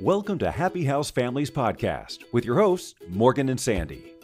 Welcome 0.00 0.38
to 0.38 0.52
Happy 0.52 0.84
House 0.84 1.10
Families 1.10 1.50
Podcast 1.50 2.22
with 2.30 2.44
your 2.44 2.54
hosts, 2.54 2.94
Morgan 3.08 3.48
and 3.48 3.58
Sandy. 3.58 4.14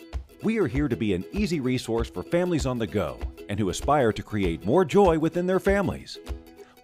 We 0.41 0.61
are 0.61 0.69
here 0.69 0.87
to 0.87 0.95
be 0.95 1.15
an 1.15 1.25
easy 1.33 1.59
resource 1.59 2.09
for 2.09 2.23
families 2.23 2.65
on 2.65 2.79
the 2.79 2.87
go 2.87 3.19
and 3.49 3.59
who 3.59 3.71
aspire 3.71 4.13
to 4.13 4.23
create 4.23 4.65
more 4.65 4.85
joy 4.85 5.19
within 5.19 5.49
their 5.49 5.59
families. 5.59 6.17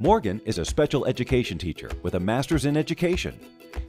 Morgan 0.00 0.40
is 0.44 0.58
a 0.58 0.64
special 0.64 1.06
education 1.06 1.56
teacher 1.56 1.88
with 2.02 2.14
a 2.14 2.20
master's 2.20 2.64
in 2.64 2.76
education. 2.76 3.38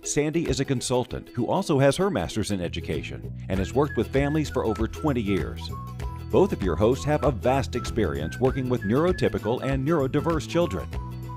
Sandy 0.03 0.47
is 0.47 0.59
a 0.59 0.65
consultant 0.65 1.29
who 1.29 1.47
also 1.47 1.79
has 1.79 1.97
her 1.97 2.11
master's 2.11 2.51
in 2.51 2.61
education 2.61 3.33
and 3.49 3.57
has 3.57 3.73
worked 3.73 3.97
with 3.97 4.13
families 4.13 4.51
for 4.51 4.65
over 4.65 4.87
20 4.87 5.19
years. 5.19 5.67
Both 6.29 6.53
of 6.53 6.61
your 6.61 6.75
hosts 6.75 7.05
have 7.05 7.23
a 7.23 7.31
vast 7.31 7.75
experience 7.75 8.39
working 8.39 8.69
with 8.69 8.83
neurotypical 8.83 9.63
and 9.63 9.83
neurodiverse 9.83 10.47
children. 10.47 10.87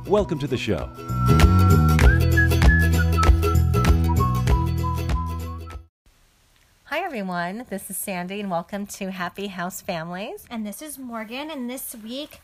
Welcome 0.06 0.38
to 0.40 0.46
the 0.46 0.58
show. 0.58 1.63
Everyone. 7.14 7.64
This 7.70 7.90
is 7.90 7.96
Sandy, 7.96 8.40
and 8.40 8.50
welcome 8.50 8.88
to 8.88 9.12
Happy 9.12 9.46
House 9.46 9.80
Families. 9.80 10.44
And 10.50 10.66
this 10.66 10.82
is 10.82 10.98
Morgan, 10.98 11.48
and 11.48 11.70
this 11.70 11.94
week 12.02 12.40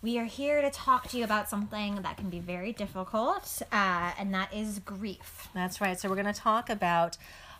we 0.00 0.18
are 0.18 0.24
here 0.24 0.62
to 0.62 0.70
talk 0.70 1.06
to 1.08 1.18
you 1.18 1.24
about 1.24 1.50
something 1.50 1.96
that 1.96 2.16
can 2.16 2.30
be 2.30 2.38
very 2.38 2.72
difficult, 2.72 3.60
uh, 3.70 4.12
and 4.18 4.32
that 4.32 4.54
is 4.54 4.78
grief. 4.78 5.48
That's 5.52 5.82
right. 5.82 6.00
So, 6.00 6.08
we're 6.08 6.14
going 6.14 6.32
to 6.32 6.40
talk 6.40 6.70
about 6.70 7.18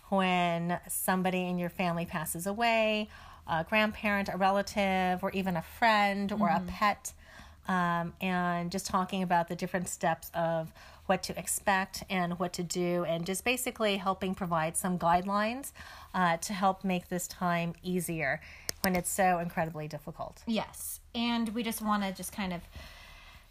when 0.09 0.81
somebody 0.89 1.43
in 1.43 1.59
your 1.59 1.69
family 1.69 2.07
passes 2.07 2.47
away, 2.47 3.11
a 3.47 3.63
grandparent, 3.69 4.31
a 4.33 4.39
relative, 4.39 5.23
or 5.23 5.31
even 5.33 5.59
a 5.59 5.63
friend 5.79 6.33
or 6.33 6.49
a 6.49 6.63
pet, 6.67 7.13
um, 7.69 8.15
and 8.23 8.73
just 8.73 8.87
talking 8.87 9.23
about 9.23 9.49
the 9.49 9.57
different 9.57 9.91
steps 9.91 10.31
of 10.33 10.73
what 11.07 11.23
to 11.25 11.39
expect 11.39 12.05
and 12.11 12.39
what 12.39 12.53
to 12.55 12.63
do, 12.63 13.05
and 13.05 13.25
just 13.25 13.45
basically 13.45 13.97
helping 13.97 14.35
provide 14.35 14.77
some 14.77 14.99
guidelines 14.99 15.73
uh, 16.15 16.37
to 16.39 16.53
help 16.53 16.85
make 16.85 17.09
this 17.09 17.27
time 17.27 17.75
easier 17.83 18.41
when 18.83 18.95
it's 18.95 19.11
so 19.11 19.39
incredibly 19.39 19.89
difficult. 19.89 20.43
Yes, 20.47 21.01
and 21.15 21.49
we 21.51 21.63
just 21.63 21.83
want 21.83 22.03
to 22.03 22.13
just 22.13 22.33
kind 22.33 22.53
of. 22.53 22.63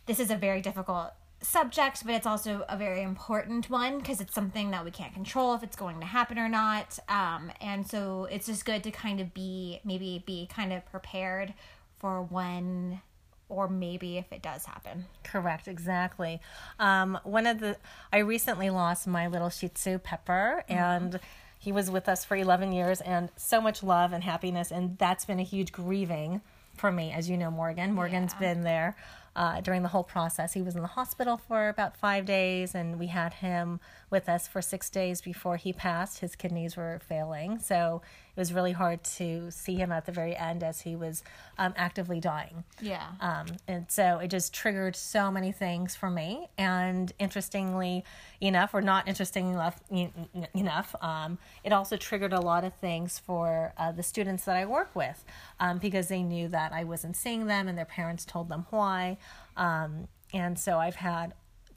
This 0.06 0.20
is 0.20 0.30
a 0.30 0.36
very 0.36 0.62
difficult 0.62 1.14
subject, 1.42 2.06
but 2.06 2.16
it's 2.16 2.28
also 2.28 2.66
a 2.68 2.78
very 2.78 3.02
important 3.02 3.70
one 3.70 4.00
because 4.00 4.20
it's 4.22 4.34
something 4.34 4.72
that 4.72 4.84
we 4.84 4.92
can't 4.92 5.14
control 5.14 5.54
if 5.54 5.64
it's 5.64 5.76
going 5.76 6.00
to 6.00 6.06
happen 6.06 6.38
or 6.40 6.50
not. 6.50 7.00
Um, 7.08 7.52
and 7.62 7.88
so 7.88 8.26
it's 8.26 8.48
just 8.48 8.66
good 8.66 8.84
to 8.84 8.92
kind 8.92 9.20
of 9.20 9.34
be 9.34 9.80
maybe 9.84 10.24
be 10.26 10.48
kind 10.52 10.74
of 10.74 10.86
prepared 10.86 11.54
for 12.00 12.22
when 12.22 13.02
or 13.50 13.68
maybe 13.68 14.18
if 14.18 14.32
it 14.32 14.42
does 14.42 14.66
happen. 14.66 15.06
Correct, 15.24 15.68
exactly. 15.68 16.42
Um, 16.80 17.20
one 17.24 17.46
of 17.48 17.60
the 17.60 17.78
I 18.12 18.20
recently 18.20 18.70
lost 18.70 19.08
my 19.08 19.28
little 19.28 19.50
Shih 19.50 19.70
Tzu 19.70 20.00
Pepper, 20.00 20.64
and 20.70 21.20
he 21.60 21.72
was 21.72 21.90
with 21.92 22.08
us 22.10 22.24
for 22.26 22.36
eleven 22.36 22.72
years, 22.72 23.02
and 23.02 23.30
so 23.38 23.62
much 23.62 23.84
love 23.84 24.14
and 24.14 24.24
happiness, 24.24 24.72
and 24.72 24.98
that's 24.98 25.26
been 25.26 25.40
a 25.40 25.44
huge 25.44 25.72
grieving 25.72 26.42
for 26.76 26.92
me, 26.92 27.12
as 27.12 27.30
you 27.30 27.38
know, 27.38 27.50
Morgan. 27.52 27.94
Morgan's 27.94 28.34
Yeah. 28.34 28.40
been 28.40 28.62
there 28.64 28.96
uh, 29.36 29.62
during 29.62 29.82
the 29.82 29.90
whole 29.90 30.04
process. 30.04 30.54
He 30.54 30.62
was 30.62 30.76
in 30.76 30.82
the 30.82 30.88
hospital 30.88 31.38
for 31.38 31.70
about 31.70 31.96
five 31.98 32.26
days, 32.26 32.76
and 32.76 33.00
we 33.00 33.08
had 33.08 33.34
him 33.36 33.80
with 34.16 34.30
us 34.30 34.48
for 34.48 34.62
six 34.62 34.90
days 34.90 35.20
before 35.20 35.58
he 35.58 35.74
passed. 35.74 36.20
His 36.20 36.38
kidneys 36.38 36.78
were 36.78 37.02
failing, 37.06 37.60
so 37.60 38.02
it 38.36 38.40
was 38.40 38.54
really 38.54 38.72
hard 38.72 39.04
to 39.04 39.52
see 39.52 39.76
him 39.76 39.92
at 39.92 40.06
the 40.06 40.14
very 40.14 40.36
end 40.36 40.64
as 40.64 40.82
he 40.82 40.96
was 40.96 41.22
um, 41.58 41.74
actively 41.76 42.22
dying. 42.22 42.64
Yeah. 42.82 43.08
Um, 43.20 43.48
and 43.68 43.86
so 43.90 44.20
it 44.20 44.30
just 44.30 44.54
triggered 44.54 44.96
so 44.96 45.30
many 45.30 45.52
things 45.52 45.96
for 45.96 46.10
me. 46.10 46.48
And 46.58 47.12
interestingly 47.20 48.06
enough, 48.40 48.74
or 48.74 48.82
not 48.82 49.06
interesting 49.08 49.52
enough, 49.52 49.82
en- 49.92 50.28
en- 50.34 50.48
enough, 50.54 50.96
um, 51.02 51.38
it 51.64 51.74
also 51.74 51.98
triggered 51.98 52.34
a 52.34 52.42
lot 52.42 52.64
of 52.64 52.74
things 52.74 53.20
for 53.20 53.74
uh, 53.78 53.92
the 53.92 54.04
students 54.04 54.46
that 54.46 54.56
I 54.56 54.66
work 54.66 54.96
with 54.96 55.26
um, 55.60 55.78
because 55.78 56.08
they 56.08 56.24
knew 56.24 56.48
that 56.50 56.72
I 56.72 56.86
wasn't 56.86 57.18
seeing 57.18 57.48
them 57.48 57.68
and 57.68 57.78
their 57.78 57.86
parents 57.86 58.24
told 58.24 58.48
them 58.48 58.66
why. 58.70 59.18
Um, 59.58 60.08
and 60.34 60.58
so 60.58 60.78
I've 60.78 60.96
had 60.96 61.34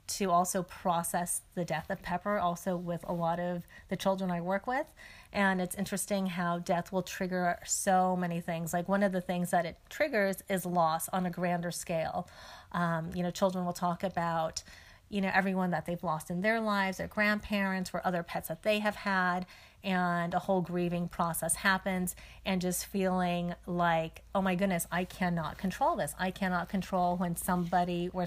to 0.09 0.31
also 0.31 0.63
process 0.63 1.41
the 1.55 1.63
death 1.63 1.89
of 1.89 2.01
Pepper, 2.01 2.37
also 2.37 2.75
with 2.75 3.03
a 3.07 3.13
lot 3.13 3.39
of 3.39 3.67
the 3.89 3.95
children 3.95 4.31
I 4.31 4.41
work 4.41 4.67
with. 4.67 4.87
And 5.31 5.61
it's 5.61 5.75
interesting 5.75 6.25
how 6.25 6.59
death 6.59 6.91
will 6.91 7.03
trigger 7.03 7.59
so 7.65 8.15
many 8.15 8.41
things. 8.41 8.73
Like 8.73 8.89
one 8.89 9.03
of 9.03 9.11
the 9.11 9.21
things 9.21 9.51
that 9.51 9.65
it 9.65 9.77
triggers 9.89 10.43
is 10.49 10.65
loss 10.65 11.07
on 11.09 11.25
a 11.25 11.29
grander 11.29 11.71
scale. 11.71 12.27
Um, 12.71 13.11
you 13.13 13.23
know, 13.23 13.31
children 13.31 13.65
will 13.65 13.73
talk 13.73 14.03
about, 14.03 14.63
you 15.09 15.21
know, 15.21 15.31
everyone 15.33 15.71
that 15.71 15.85
they've 15.85 16.03
lost 16.03 16.29
in 16.29 16.41
their 16.41 16.59
lives, 16.59 16.97
their 16.97 17.07
grandparents, 17.07 17.91
or 17.93 18.01
other 18.05 18.23
pets 18.23 18.47
that 18.47 18.63
they 18.63 18.79
have 18.79 18.95
had. 18.95 19.45
And 19.83 20.33
a 20.33 20.39
whole 20.39 20.61
grieving 20.61 21.07
process 21.07 21.55
happens, 21.55 22.15
and 22.45 22.59
just 22.59 22.85
feeling 22.85 23.55
like, 23.65 24.23
oh 24.35 24.41
my 24.41 24.55
goodness, 24.55 24.85
I 24.91 25.05
cannot 25.05 25.57
control 25.57 25.95
this. 25.95 26.13
I 26.19 26.31
cannot 26.31 26.67
control 26.67 27.15
when 27.15 27.37
somebody 27.37 28.09
or, 28.11 28.23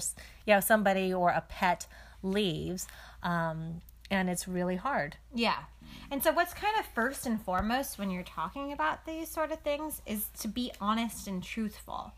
you 0.47 0.53
know, 0.55 0.59
somebody 0.59 1.13
or 1.13 1.29
a 1.29 1.41
pet 1.47 1.85
leaves. 2.23 2.87
Um, 3.21 3.81
and 4.09 4.29
it's 4.29 4.47
really 4.47 4.75
hard. 4.75 5.17
Yeah. 5.33 5.57
And 6.11 6.23
so, 6.23 6.31
what's 6.31 6.53
kind 6.53 6.77
of 6.79 6.85
first 6.87 7.25
and 7.25 7.41
foremost 7.41 7.97
when 7.97 8.09
you're 8.09 8.23
talking 8.23 8.71
about 8.71 9.05
these 9.05 9.29
sort 9.29 9.51
of 9.51 9.59
things 9.59 10.01
is 10.05 10.27
to 10.39 10.47
be 10.47 10.71
honest 10.79 11.27
and 11.27 11.43
truthful. 11.43 12.13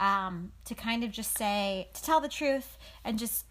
Um, 0.00 0.52
to 0.66 0.76
kind 0.76 1.02
of 1.02 1.10
just 1.10 1.36
say, 1.36 1.88
to 1.92 2.02
tell 2.04 2.20
the 2.20 2.28
truth 2.28 2.78
and 3.04 3.18
just 3.18 3.46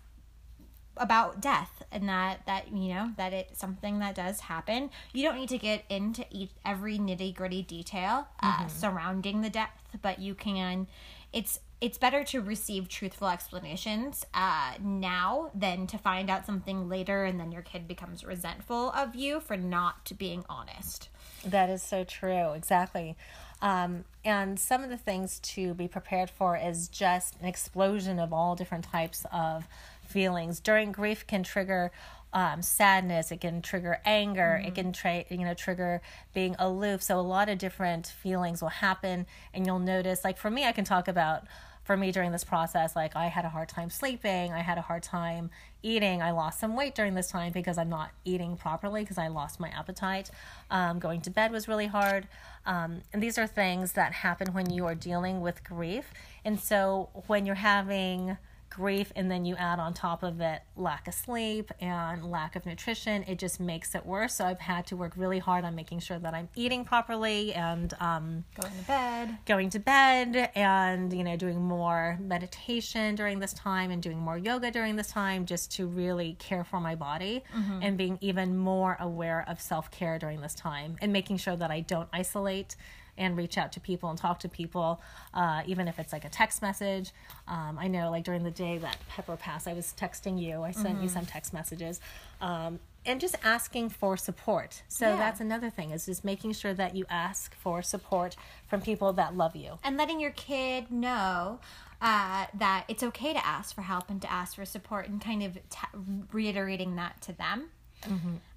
about 1.00 1.42
death 1.42 1.84
and 1.92 2.08
that 2.08 2.46
that 2.46 2.72
you 2.74 2.94
know 2.94 3.12
that 3.18 3.34
it's 3.34 3.60
something 3.60 4.00
that 4.00 4.16
does 4.16 4.42
happen 4.42 4.90
you 5.14 5.24
don't 5.24 5.36
need 5.38 5.50
to 5.50 5.58
get 5.58 5.84
into 5.90 6.26
each 6.32 6.52
every 6.66 6.98
nitty 6.98 7.34
gritty 7.34 7.62
detail 7.62 8.28
uh, 8.42 8.68
surrounding 8.68 9.42
the 9.42 9.50
death 9.50 9.70
but 10.02 10.20
you 10.20 10.34
can 10.34 10.88
it's 11.34 11.60
it's 11.80 12.00
better 12.00 12.24
to 12.24 12.42
receive 12.42 12.90
truthful 12.90 13.28
explanations 13.28 14.26
uh, 14.34 14.74
now 14.82 15.52
than 15.54 15.86
to 15.86 15.98
find 15.98 16.30
out 16.30 16.46
something 16.46 16.90
later 16.90 17.24
and 17.24 17.40
then 17.40 17.52
your 17.52 17.62
kid 17.62 17.88
becomes 17.88 18.24
resentful 18.24 18.92
of 18.92 19.16
you 19.16 19.40
for 19.40 19.56
not 19.56 20.12
being 20.18 20.44
honest 20.50 21.10
That 21.46 21.70
is 21.70 21.84
so 21.84 22.04
true. 22.04 22.54
Exactly. 22.54 23.16
Um, 23.62 24.06
and 24.24 24.60
some 24.60 24.84
of 24.84 24.90
the 24.90 24.98
things 24.98 25.40
to 25.40 25.74
be 25.74 25.88
prepared 25.88 26.30
for 26.30 26.58
is 26.58 26.88
just 26.88 27.40
an 27.40 27.48
explosion 27.48 28.20
of 28.20 28.32
all 28.32 28.56
different 28.56 28.84
types 28.86 29.26
of 29.32 29.68
feelings. 30.08 30.60
During 30.60 30.92
grief 30.92 31.26
can 31.28 31.44
trigger 31.44 31.92
um, 32.34 32.62
sadness. 32.62 33.32
It 33.32 33.42
can 33.42 33.62
trigger 33.62 34.00
anger. 34.06 34.62
It 34.64 34.76
can 34.76 34.92
tra- 34.92 35.26
you 35.30 35.40
know 35.40 35.54
trigger 35.54 36.02
being 36.34 36.56
aloof. 36.60 37.02
So 37.02 37.20
a 37.20 37.22
lot 37.22 37.50
of 37.50 37.58
different 37.58 38.08
feelings 38.08 38.62
will 38.62 38.70
happen, 38.70 39.26
and 39.54 39.66
you'll 39.66 39.80
notice. 39.80 40.24
Like 40.24 40.38
for 40.38 40.52
me, 40.52 40.66
I 40.66 40.72
can 40.72 40.86
talk 40.86 41.08
about 41.08 41.44
for 41.84 41.96
me 41.96 42.12
during 42.12 42.34
this 42.34 42.44
process 42.44 42.98
like 42.98 43.16
i 43.16 43.28
had 43.28 43.46
a 43.46 43.50
hard 43.50 43.70
time 43.70 43.90
sleeping 43.90 44.52
i 44.52 44.60
had 44.60 44.78
a 44.78 44.82
hard 44.82 45.02
time 45.02 45.50
eating 45.82 46.22
i 46.22 46.32
lost 46.32 46.60
some 46.60 46.76
weight 46.76 46.94
during 46.94 47.14
this 47.14 47.32
time 47.32 47.50
because 47.54 47.78
i'm 47.78 47.88
not 47.88 48.12
eating 48.26 48.58
properly 48.58 49.04
because 49.04 49.18
i 49.18 49.30
lost 49.30 49.58
my 49.58 49.70
appetite 49.70 50.30
um, 50.70 51.00
going 51.00 51.22
to 51.22 51.30
bed 51.30 51.50
was 51.50 51.66
really 51.70 51.88
hard 51.88 52.28
um, 52.66 53.02
and 53.14 53.24
these 53.24 53.38
are 53.38 53.48
things 53.48 53.94
that 53.94 54.12
happen 54.12 54.54
when 54.54 54.70
you 54.70 54.86
are 54.86 54.96
dealing 54.96 55.40
with 55.40 55.64
grief 55.64 56.12
and 56.44 56.60
so 56.60 57.08
when 57.28 57.46
you're 57.46 57.56
having 57.56 58.38
grief 58.70 59.12
and 59.16 59.30
then 59.32 59.46
you 59.46 59.56
add 59.56 59.80
on 59.80 59.94
top 59.94 60.24
of 60.24 60.42
it 60.42 60.62
lack 60.76 61.08
of 61.08 61.14
sleep 61.14 61.72
and 61.82 62.30
lack 62.30 62.56
of 62.56 62.66
nutrition 62.66 63.24
it 63.28 63.38
just 63.40 63.60
makes 63.60 63.96
it 63.96 64.06
worse. 64.06 64.36
So 64.36 64.46
i've 64.46 64.60
had 64.60 64.86
to 64.88 64.96
work 64.96 65.14
really 65.16 65.40
hard 65.40 65.64
on 65.66 65.76
making 65.76 66.00
sure 66.00 66.20
that 66.20 66.34
i'm 66.34 66.50
eating 66.56 66.86
properly 66.86 67.54
and 67.54 67.94
um, 68.00 68.44
going 68.60 68.74
to 68.74 68.88
bed. 68.88 69.38
going 69.46 69.70
to 69.72 69.80
bed 69.80 70.52
and 70.56 71.14
you 71.14 71.24
know 71.24 71.36
doing 71.36 71.62
more 71.62 72.18
meditation 72.22 73.16
during 73.16 73.40
this 73.40 73.54
time 73.54 73.92
and 73.92 74.02
doing 74.02 74.18
more 74.20 74.38
yoga 74.38 74.72
during 74.72 74.96
this 74.96 75.08
time 75.08 75.46
just 75.46 75.72
to 75.72 75.88
really 75.88 76.36
care 76.40 76.64
for 76.64 76.80
my 76.80 76.96
body 76.96 77.44
and 77.82 77.98
being 77.98 78.18
even 78.22 78.58
more 78.58 78.98
aware 79.00 79.44
of 79.48 79.60
self-care 79.62 80.20
during 80.20 80.42
this 80.42 80.54
time 80.54 80.96
and 81.02 81.12
making 81.12 81.38
sure 81.38 81.56
that 81.56 81.72
I 81.72 81.82
don't 81.82 82.10
isolate 82.14 82.76
and 83.18 83.36
reach 83.38 83.58
out 83.58 83.72
to 83.74 83.80
people 83.80 84.10
and 84.10 84.18
talk 84.18 84.40
to 84.40 84.50
people 84.50 85.02
uh, 85.34 85.62
even 85.66 85.88
if 85.88 86.00
it's 86.00 86.14
like 86.14 86.26
a 86.26 86.30
text 86.30 86.62
message. 86.62 87.12
Um, 87.48 87.78
I 87.80 87.88
know 87.88 88.10
like 88.12 88.24
during 88.24 88.44
the 88.44 88.52
day 88.52 88.78
that 88.78 88.98
Pepper 89.10 89.36
passed 89.38 89.68
I 89.68 89.74
was 89.74 89.94
texting 89.98 90.42
you. 90.42 90.64
I 90.64 90.72
sent 90.72 91.02
you 91.02 91.10
some 91.10 91.26
text 91.26 91.54
messages. 91.54 92.00
Um, 92.42 92.80
and 93.06 93.22
just 93.22 93.36
asking 93.44 93.90
for 93.90 94.18
support. 94.18 94.84
So 94.90 95.08
Yeah. 95.10 95.16
that's 95.16 95.40
another 95.40 95.70
thing 95.70 95.92
is 95.92 96.06
just 96.06 96.26
making 96.26 96.52
sure 96.54 96.74
that 96.74 96.94
you 96.96 97.06
ask 97.10 97.56
for 97.56 97.82
support 97.82 98.36
from 98.68 98.82
people 98.82 99.14
that 99.14 99.36
love 99.38 99.56
you. 99.56 99.80
And 99.84 99.96
letting 99.96 100.20
your 100.20 100.32
kid 100.32 100.92
know 100.92 101.60
uh, 102.02 102.46
that 102.54 102.84
it's 102.90 103.02
okay 103.04 103.34
to 103.34 103.46
ask 103.46 103.74
for 103.74 103.82
help 103.82 104.10
and 104.10 104.22
to 104.22 104.32
ask 104.32 104.56
for 104.56 104.66
support 104.66 105.08
and 105.08 105.22
kind 105.22 105.42
of 105.42 105.54
t- 105.70 105.88
reiterating 106.34 106.98
that 106.98 107.22
to 107.22 107.34
them. 107.34 107.70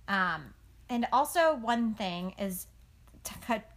Um, 0.08 0.54
and 0.88 1.06
also, 1.12 1.54
one 1.54 1.94
thing 1.94 2.34
is 2.38 2.66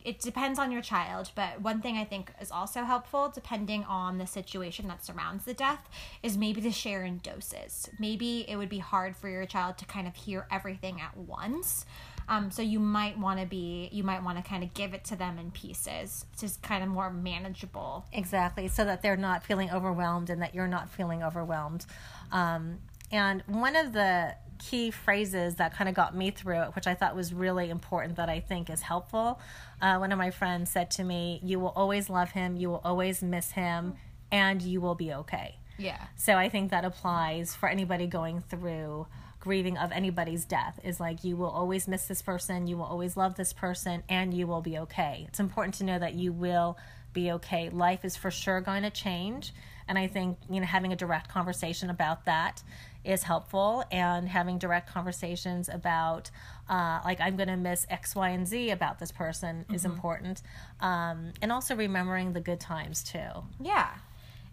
it 0.03 0.19
depends 0.19 0.57
on 0.57 0.71
your 0.71 0.81
child 0.81 1.31
but 1.35 1.59
one 1.61 1.81
thing 1.81 1.97
i 1.97 2.05
think 2.05 2.31
is 2.41 2.51
also 2.51 2.83
helpful 2.83 3.31
depending 3.33 3.83
on 3.83 4.17
the 4.17 4.27
situation 4.27 4.87
that 4.87 5.03
surrounds 5.03 5.45
the 5.45 5.53
death 5.53 5.89
is 6.21 6.37
maybe 6.37 6.61
to 6.61 6.71
share 6.71 7.03
in 7.03 7.19
doses. 7.19 7.89
Maybe 7.99 8.45
it 8.47 8.55
would 8.55 8.69
be 8.69 8.79
hard 8.79 9.15
for 9.15 9.29
your 9.29 9.45
child 9.45 9.77
to 9.79 9.85
kind 9.85 10.07
of 10.07 10.15
hear 10.15 10.47
everything 10.51 11.01
at 11.01 11.15
once. 11.17 11.85
Um, 12.29 12.51
so 12.51 12.61
you 12.61 12.79
might 12.79 13.17
want 13.17 13.41
to 13.41 13.45
be 13.45 13.89
you 13.91 14.03
might 14.03 14.23
want 14.23 14.37
to 14.37 14.43
kind 14.43 14.63
of 14.63 14.73
give 14.73 14.93
it 14.93 15.03
to 15.05 15.15
them 15.17 15.37
in 15.37 15.51
pieces 15.51 16.25
just 16.39 16.61
kind 16.61 16.83
of 16.83 16.89
more 16.89 17.11
manageable. 17.11 18.05
Exactly, 18.13 18.67
so 18.69 18.85
that 18.85 19.01
they're 19.01 19.17
not 19.17 19.43
feeling 19.43 19.69
overwhelmed 19.71 20.29
and 20.29 20.41
that 20.41 20.55
you're 20.55 20.67
not 20.67 20.89
feeling 20.89 21.21
overwhelmed. 21.21 21.85
Um, 22.31 22.79
and 23.11 23.43
one 23.47 23.75
of 23.75 23.91
the 23.93 24.35
key 24.59 24.91
phrases 24.91 25.55
that 25.55 25.73
kind 25.73 25.89
of 25.89 25.95
got 25.95 26.15
me 26.15 26.31
through 26.31 26.61
it, 26.61 26.75
which 26.75 26.87
I 26.87 26.93
thought 26.93 27.15
was 27.15 27.33
really 27.33 27.69
important, 27.69 28.15
that 28.17 28.29
I 28.29 28.39
think 28.39 28.69
is 28.69 28.81
helpful. 28.81 29.39
Uh, 29.81 29.97
one 29.97 30.11
of 30.11 30.17
my 30.17 30.31
friends 30.31 30.71
said 30.71 30.91
to 30.91 31.03
me, 31.03 31.39
You 31.43 31.59
will 31.59 31.73
always 31.75 32.09
love 32.09 32.31
him, 32.31 32.55
you 32.57 32.69
will 32.69 32.81
always 32.83 33.21
miss 33.21 33.51
him, 33.51 33.95
and 34.31 34.61
you 34.61 34.81
will 34.81 34.95
be 34.95 35.13
okay. 35.13 35.57
yeah 35.77 36.05
So 36.15 36.35
I 36.35 36.49
think 36.49 36.71
that 36.71 36.85
applies 36.85 37.55
for 37.55 37.69
anybody 37.69 38.07
going 38.07 38.41
through 38.41 39.07
grieving 39.43 39.77
of 39.77 39.91
anybody's 39.91 40.45
death 40.45 40.79
is 40.85 41.01
like 41.01 41.25
you 41.25 41.35
will 41.35 41.49
always 41.49 41.85
miss 41.85 42.05
this 42.05 42.21
person, 42.21 42.65
you 42.65 42.77
will 42.77 42.85
always 42.85 43.17
love 43.17 43.35
this 43.35 43.51
person, 43.51 44.01
and 44.07 44.33
you 44.33 44.47
will 44.47 44.61
be 44.61 44.77
okay. 44.77 45.25
It's 45.27 45.39
important 45.39 45.75
to 45.75 45.83
know 45.83 45.99
that 45.99 46.13
you 46.13 46.31
will 46.31 46.77
be 47.11 47.29
okay. 47.33 47.69
Life 47.69 48.05
is 48.05 48.15
for 48.15 48.31
sure 48.31 48.61
going 48.61 48.83
to 48.83 48.89
change. 48.89 49.53
And 49.87 49.99
I 49.99 50.07
think, 50.07 50.37
you 50.49 50.61
know, 50.61 50.65
having 50.65 50.93
a 50.93 50.95
direct 50.95 51.27
conversation 51.29 51.89
about 51.89 52.23
that 52.23 52.63
is 53.03 53.23
helpful 53.23 53.83
and 53.91 54.29
having 54.29 54.57
direct 54.57 54.89
conversations 54.89 55.69
about 55.69 56.31
uh, 56.69 56.99
like 57.03 57.19
i'm 57.21 57.35
going 57.35 57.49
to 57.49 57.57
miss 57.57 57.85
x 57.89 58.15
y 58.15 58.29
and 58.29 58.47
z 58.47 58.69
about 58.69 58.99
this 58.99 59.11
person 59.11 59.65
is 59.73 59.85
important 59.85 60.41
um, 60.81 61.31
and 61.41 61.51
also 61.51 61.75
remembering 61.75 62.33
the 62.33 62.41
good 62.41 62.59
times 62.59 63.03
too 63.03 63.43
Yeah. 63.61 63.89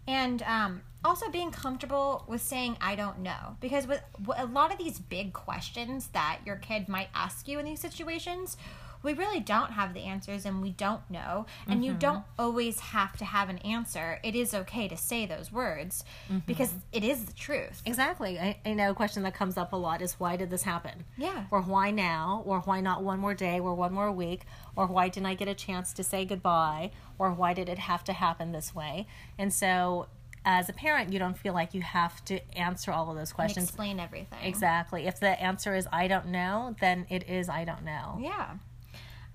And 0.07 0.41
um, 0.43 0.81
also 1.03 1.29
being 1.29 1.51
comfortable 1.51 2.25
with 2.27 2.41
saying, 2.41 2.77
I 2.81 2.95
don't 2.95 3.19
know. 3.19 3.55
Because 3.59 3.85
with 3.87 4.01
with 4.25 4.39
a 4.39 4.45
lot 4.45 4.71
of 4.71 4.79
these 4.79 4.99
big 4.99 5.31
questions 5.33 6.07
that 6.13 6.39
your 6.45 6.55
kid 6.55 6.89
might 6.89 7.09
ask 7.13 7.47
you 7.47 7.59
in 7.59 7.65
these 7.65 7.79
situations, 7.79 8.57
we 9.03 9.13
really 9.13 9.39
don't 9.39 9.71
have 9.71 9.93
the 9.93 10.01
answers 10.01 10.45
and 10.45 10.61
we 10.61 10.71
don't 10.71 11.09
know. 11.09 11.45
And 11.67 11.83
you 11.83 11.91
mm-hmm. 11.91 11.99
don't 11.99 12.23
always 12.37 12.79
have 12.79 13.17
to 13.17 13.25
have 13.25 13.49
an 13.49 13.57
answer. 13.59 14.19
It 14.23 14.35
is 14.35 14.53
okay 14.53 14.87
to 14.87 14.97
say 14.97 15.25
those 15.25 15.51
words 15.51 16.03
mm-hmm. 16.25 16.39
because 16.45 16.73
it 16.91 17.03
is 17.03 17.25
the 17.25 17.33
truth. 17.33 17.81
Exactly. 17.85 18.39
I, 18.39 18.57
I 18.65 18.73
know 18.73 18.91
a 18.91 18.95
question 18.95 19.23
that 19.23 19.33
comes 19.33 19.57
up 19.57 19.73
a 19.73 19.75
lot 19.75 20.01
is 20.01 20.19
why 20.19 20.35
did 20.35 20.49
this 20.49 20.63
happen? 20.63 21.05
Yeah. 21.17 21.45
Or 21.51 21.61
why 21.61 21.91
now? 21.91 22.43
Or 22.45 22.59
why 22.61 22.81
not 22.81 23.03
one 23.03 23.19
more 23.19 23.33
day 23.33 23.59
or 23.59 23.73
one 23.73 23.93
more 23.93 24.11
week? 24.11 24.41
Or 24.75 24.87
why 24.87 25.09
didn't 25.09 25.27
I 25.27 25.33
get 25.33 25.47
a 25.47 25.55
chance 25.55 25.93
to 25.93 26.03
say 26.03 26.25
goodbye? 26.25 26.91
Or 27.17 27.31
why 27.31 27.53
did 27.53 27.69
it 27.69 27.79
have 27.79 28.03
to 28.05 28.13
happen 28.13 28.51
this 28.51 28.73
way? 28.73 29.07
And 29.37 29.53
so, 29.53 30.07
as 30.43 30.69
a 30.69 30.73
parent, 30.73 31.13
you 31.13 31.19
don't 31.19 31.37
feel 31.37 31.53
like 31.53 31.73
you 31.73 31.81
have 31.81 32.23
to 32.25 32.39
answer 32.57 32.91
all 32.91 33.11
of 33.11 33.15
those 33.15 33.29
And 33.29 33.35
questions. 33.35 33.69
explain 33.69 33.99
everything. 33.99 34.39
Exactly. 34.43 35.05
If 35.05 35.19
the 35.19 35.39
answer 35.39 35.75
is 35.75 35.87
I 35.91 36.07
don't 36.07 36.27
know, 36.27 36.75
then 36.81 37.05
it 37.09 37.29
is 37.29 37.47
I 37.47 37.63
don't 37.63 37.83
know. 37.83 38.17
Yeah. 38.19 38.55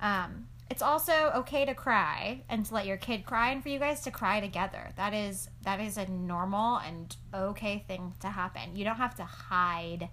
Um, 0.00 0.48
it's 0.68 0.82
also 0.82 1.30
okay 1.36 1.64
to 1.64 1.74
cry 1.74 2.42
and 2.48 2.66
to 2.66 2.74
let 2.74 2.86
your 2.86 2.96
kid 2.96 3.24
cry 3.24 3.50
and 3.50 3.62
for 3.62 3.68
you 3.68 3.78
guys 3.78 4.00
to 4.02 4.10
cry 4.10 4.40
together. 4.40 4.90
That 4.96 5.14
is 5.14 5.48
that 5.62 5.80
is 5.80 5.96
a 5.96 6.06
normal 6.06 6.78
and 6.78 7.14
okay 7.32 7.84
thing 7.86 8.14
to 8.20 8.28
happen. 8.28 8.74
You 8.74 8.84
don't 8.84 8.96
have 8.96 9.14
to 9.16 9.24
hide 9.24 10.08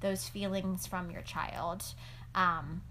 those 0.00 0.28
feelings 0.28 0.86
from 0.86 1.10
your 1.10 1.22
child 1.22 1.84
um, 2.34 2.82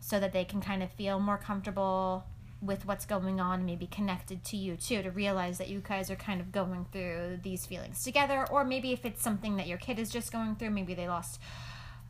so 0.00 0.20
that 0.20 0.32
they 0.32 0.44
can 0.44 0.60
kind 0.60 0.82
of 0.82 0.90
feel 0.92 1.18
more 1.18 1.38
comfortable 1.38 2.24
with 2.60 2.84
what's 2.84 3.06
going 3.06 3.40
on, 3.40 3.64
maybe 3.64 3.86
connected 3.86 4.44
to 4.44 4.56
you 4.56 4.76
too, 4.76 5.02
to 5.02 5.10
realize 5.10 5.58
that 5.58 5.68
you 5.68 5.80
guys 5.80 6.10
are 6.10 6.16
kind 6.16 6.40
of 6.40 6.52
going 6.52 6.84
through 6.92 7.38
these 7.42 7.64
feelings 7.64 8.02
together. 8.02 8.46
Or 8.50 8.64
maybe 8.64 8.92
if 8.92 9.04
it's 9.04 9.22
something 9.22 9.56
that 9.56 9.68
your 9.68 9.78
kid 9.78 9.98
is 9.98 10.10
just 10.10 10.32
going 10.32 10.56
through, 10.56 10.70
maybe 10.70 10.92
they 10.92 11.08
lost 11.08 11.40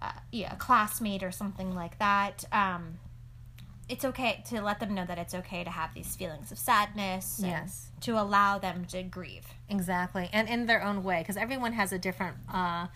uh, 0.01 0.13
yeah, 0.33 0.53
a 0.53 0.57
classmate 0.57 1.23
or 1.23 1.31
something 1.31 1.75
like 1.75 1.99
that. 1.99 2.45
Um, 2.51 2.99
it's 3.89 4.05
okay 4.05 4.43
to 4.49 4.61
let 4.61 4.81
them 4.81 4.95
know 4.95 5.05
that 5.07 5.19
it's 5.19 5.35
okay 5.35 5.65
to 5.65 5.71
have 5.71 5.95
these 5.95 6.15
feelings 6.15 6.53
of 6.53 6.59
sadness. 6.59 7.41
Yes. 7.43 7.89
To 8.03 8.21
allow 8.21 8.59
them 8.59 8.85
to 8.87 9.03
grieve. 9.03 9.47
Exactly, 9.69 10.29
and 10.33 10.49
in 10.49 10.67
their 10.67 10.83
own 10.85 11.03
way, 11.03 11.21
because 11.21 11.37
everyone 11.37 11.73
has 11.73 11.93
a 11.93 11.99
different 11.99 12.37
uh, 12.53 12.87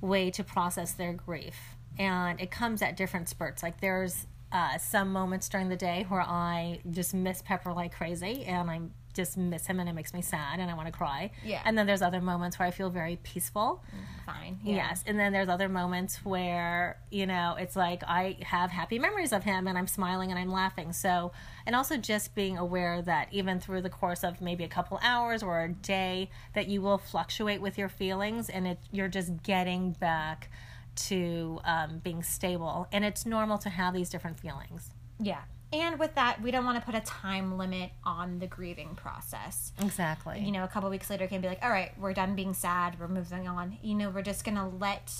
way 0.00 0.30
to 0.30 0.44
process 0.44 0.92
their 0.92 1.12
grief, 1.12 1.56
and 1.98 2.40
it 2.40 2.50
comes 2.50 2.82
at 2.82 2.96
different 2.96 3.28
spurts. 3.28 3.62
Like 3.62 3.80
there's 3.80 4.26
uh, 4.52 4.78
some 4.78 5.12
moments 5.12 5.48
during 5.48 5.68
the 5.68 5.76
day 5.76 6.06
where 6.08 6.22
I 6.22 6.80
just 6.90 7.14
miss 7.14 7.42
Pepper 7.42 7.72
like 7.72 7.94
crazy, 7.94 8.44
and 8.44 8.70
I 8.70 8.80
just 9.14 9.36
miss 9.36 9.66
him, 9.66 9.80
and 9.80 9.88
it 9.88 9.92
makes 9.92 10.14
me 10.14 10.22
sad, 10.22 10.60
and 10.60 10.70
I 10.70 10.74
want 10.74 10.86
to 10.86 10.92
cry. 10.92 11.30
Yeah. 11.44 11.62
And 11.64 11.76
then 11.76 11.86
there's 11.86 12.02
other 12.02 12.20
moments 12.20 12.58
where 12.58 12.68
I 12.68 12.70
feel 12.70 12.90
very 12.90 13.16
peaceful. 13.22 13.82
Fine. 14.26 14.60
Yeah. 14.62 14.76
Yes, 14.76 15.04
and 15.06 15.18
then 15.18 15.32
there's 15.32 15.48
other 15.48 15.68
moments 15.68 16.24
where 16.24 16.98
you 17.10 17.26
know 17.26 17.56
it's 17.58 17.76
like 17.76 18.02
I 18.04 18.36
have 18.42 18.70
happy 18.70 18.98
memories 18.98 19.32
of 19.32 19.44
him, 19.44 19.66
and 19.66 19.76
I'm 19.76 19.86
smiling 19.86 20.30
and 20.30 20.38
I'm 20.38 20.52
laughing. 20.52 20.92
So, 20.92 21.32
and 21.66 21.74
also 21.74 21.96
just 21.96 22.34
being 22.34 22.58
aware 22.58 23.02
that 23.02 23.28
even 23.32 23.60
through 23.60 23.82
the 23.82 23.90
course 23.90 24.24
of 24.24 24.40
maybe 24.40 24.64
a 24.64 24.68
couple 24.68 24.98
hours 25.02 25.42
or 25.42 25.62
a 25.62 25.68
day, 25.68 26.30
that 26.54 26.68
you 26.68 26.82
will 26.82 26.98
fluctuate 26.98 27.60
with 27.60 27.78
your 27.78 27.88
feelings, 27.88 28.48
and 28.48 28.66
it 28.66 28.78
you're 28.92 29.08
just 29.08 29.42
getting 29.42 29.92
back 29.92 30.50
to 30.96 31.60
um, 31.64 31.98
being 32.02 32.22
stable, 32.22 32.88
and 32.92 33.04
it's 33.04 33.24
normal 33.24 33.58
to 33.58 33.70
have 33.70 33.94
these 33.94 34.10
different 34.10 34.38
feelings. 34.38 34.90
Yeah. 35.18 35.42
And 35.72 35.98
with 36.00 36.14
that, 36.16 36.42
we 36.42 36.50
don't 36.50 36.64
want 36.64 36.78
to 36.80 36.84
put 36.84 36.94
a 36.96 37.00
time 37.04 37.56
limit 37.56 37.90
on 38.04 38.40
the 38.40 38.46
grieving 38.46 38.96
process. 38.96 39.72
Exactly. 39.80 40.40
You 40.40 40.50
know, 40.50 40.64
a 40.64 40.68
couple 40.68 40.90
weeks 40.90 41.08
later 41.08 41.26
can 41.28 41.40
be 41.40 41.48
like, 41.48 41.60
all 41.62 41.70
right, 41.70 41.92
we're 41.98 42.12
done 42.12 42.34
being 42.34 42.54
sad, 42.54 42.98
we're 42.98 43.06
moving 43.08 43.46
on. 43.46 43.78
You 43.82 43.94
know, 43.94 44.10
we're 44.10 44.22
just 44.22 44.44
going 44.44 44.56
to 44.56 44.66
let 44.66 45.12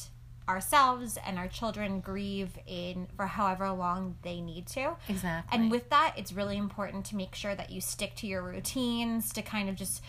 ourselves 0.49 1.17
and 1.25 1.39
our 1.39 1.47
children 1.47 2.01
grieve 2.01 2.59
in 2.67 3.07
for 3.17 3.27
however 3.27 3.71
long 3.71 4.17
they 4.23 4.41
need 4.41 4.67
to. 4.67 4.97
Exactly. 5.09 5.57
And 5.57 5.71
with 5.71 5.89
that, 5.91 6.15
it's 6.17 6.33
really 6.33 6.57
important 6.57 7.05
to 7.07 7.17
make 7.17 7.37
sure 7.37 7.55
that 7.55 7.71
you 7.71 7.81
stick 7.81 8.17
to 8.17 8.27
your 8.27 8.43
routines 8.43 9.33
to 9.35 9.43
kind 9.43 9.69
of 9.69 9.77
just 9.77 10.03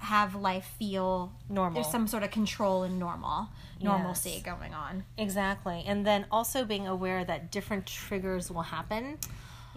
have 0.00 0.34
life 0.34 0.74
feel 0.78 1.32
Normal. 1.48 1.80
There's 1.82 1.90
some 1.90 2.06
sort 2.06 2.22
of 2.22 2.30
control 2.30 2.82
and 2.82 2.98
normal 2.98 3.48
normalcy 3.82 4.30
Yes. 4.30 4.42
going 4.42 4.74
on. 4.74 5.04
exactly, 5.16 5.82
and 5.86 6.06
then 6.06 6.26
also 6.30 6.64
being 6.64 6.86
aware 6.86 7.24
that 7.24 7.50
different 7.50 7.86
triggers 7.86 8.50
will 8.50 8.62
happen. 8.62 9.18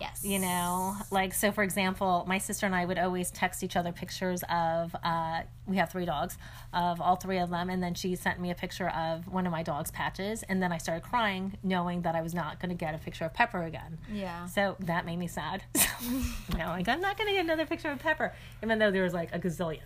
Yes. 0.01 0.25
you 0.25 0.39
know 0.39 0.95
like 1.11 1.33
so 1.33 1.51
for 1.51 1.63
example 1.63 2.25
my 2.27 2.37
sister 2.39 2.65
and 2.65 2.73
i 2.75 2.83
would 2.83 2.97
always 2.97 3.29
text 3.31 3.63
each 3.63 3.75
other 3.75 3.91
pictures 3.91 4.43
of 4.49 4.95
uh, 5.03 5.41
we 5.67 5.77
have 5.77 5.91
three 5.91 6.05
dogs 6.05 6.37
of 6.73 6.99
all 6.99 7.15
three 7.17 7.37
of 7.37 7.49
them 7.51 7.69
and 7.69 7.81
then 7.83 7.93
she 7.93 8.15
sent 8.15 8.39
me 8.39 8.49
a 8.51 8.55
picture 8.55 8.89
of 8.89 9.27
one 9.27 9.45
of 9.45 9.51
my 9.51 9.61
dog's 9.63 9.91
patches 9.91 10.41
and 10.49 10.61
then 10.61 10.71
i 10.71 10.77
started 10.79 11.03
crying 11.03 11.55
knowing 11.63 12.01
that 12.01 12.15
i 12.15 12.21
was 12.21 12.33
not 12.33 12.59
going 12.59 12.69
to 12.69 12.75
get 12.75 12.95
a 12.95 12.97
picture 12.97 13.25
of 13.25 13.33
pepper 13.33 13.61
again 13.63 13.97
Yeah. 14.11 14.47
so 14.47 14.75
that 14.79 15.05
made 15.05 15.17
me 15.17 15.27
sad 15.27 15.63
no 16.57 16.65
like 16.67 16.87
i'm 16.87 17.01
not 17.01 17.15
going 17.17 17.27
to 17.27 17.33
get 17.33 17.43
another 17.45 17.65
picture 17.65 17.89
of 17.91 17.99
pepper 17.99 18.33
even 18.63 18.79
though 18.79 18.91
there 18.91 19.03
was 19.03 19.13
like 19.13 19.33
a 19.35 19.39
gazillion 19.39 19.81